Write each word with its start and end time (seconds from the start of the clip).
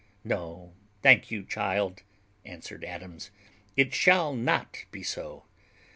"No, 0.23 0.73
thank 1.03 1.29
you, 1.29 1.43
child," 1.45 2.01
answered 2.43 2.83
Adams; 2.83 3.29
"it 3.77 3.93
shall 3.93 4.33
not 4.33 4.85
be 4.89 5.03
so. 5.03 5.45